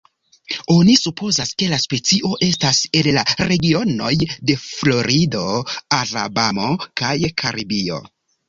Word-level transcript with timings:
Oni 0.75 0.93
supozas, 1.01 1.51
ke 1.61 1.67
la 1.73 1.77
specio 1.83 2.31
estis 2.47 2.79
el 3.01 3.11
la 3.19 3.25
regionoj 3.51 4.11
de 4.51 4.57
Florido, 4.65 5.45
Alabamo 6.01 6.75
kaj 7.05 7.15
Karibio. 7.45 8.05